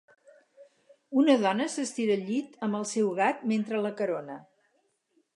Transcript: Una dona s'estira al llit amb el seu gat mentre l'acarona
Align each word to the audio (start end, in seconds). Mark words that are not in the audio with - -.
Una 1.23 1.33
dona 1.41 1.67
s'estira 1.73 2.15
al 2.19 2.23
llit 2.29 2.55
amb 2.67 2.77
el 2.79 2.87
seu 2.93 3.11
gat 3.19 3.43
mentre 3.51 3.83
l'acarona 3.83 4.39